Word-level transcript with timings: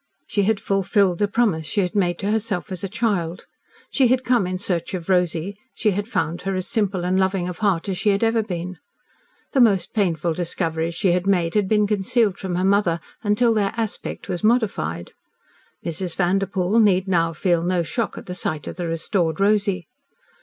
She 0.25 0.45
had 0.45 0.59
fulfilled 0.59 1.19
the 1.19 1.27
promise 1.27 1.67
she 1.67 1.81
had 1.81 1.93
made 1.93 2.17
to 2.17 2.31
herself 2.31 2.71
as 2.71 2.83
a 2.83 2.89
child. 2.89 3.45
She 3.91 4.07
had 4.07 4.23
come 4.23 4.47
in 4.47 4.57
search 4.57 4.95
of 4.95 5.09
Rosy, 5.09 5.59
she 5.75 5.91
had 5.91 6.07
found 6.07 6.41
her 6.41 6.55
as 6.55 6.65
simple 6.67 7.03
and 7.05 7.19
loving 7.19 7.47
of 7.47 7.59
heart 7.59 7.87
as 7.87 7.99
she 7.99 8.09
had 8.09 8.23
ever 8.23 8.41
been. 8.41 8.79
The 9.51 9.61
most 9.61 9.93
painful 9.93 10.33
discoveries 10.33 10.95
she 10.95 11.11
had 11.11 11.27
made 11.27 11.53
had 11.53 11.67
been 11.69 11.85
concealed 11.85 12.39
from 12.39 12.55
her 12.55 12.65
mother 12.65 12.99
until 13.21 13.53
their 13.53 13.73
aspect 13.77 14.27
was 14.27 14.43
modified. 14.43 15.11
Mrs. 15.85 16.15
Vanderpoel 16.15 16.79
need 16.79 17.07
now 17.07 17.31
feel 17.31 17.61
no 17.61 17.83
shock 17.83 18.17
at 18.17 18.25
the 18.25 18.33
sight 18.33 18.65
of 18.65 18.77
the 18.77 18.87
restored 18.87 19.39
Rosy. 19.39 19.87